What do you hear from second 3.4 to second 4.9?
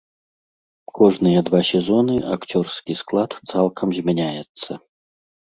цалкам змяняецца.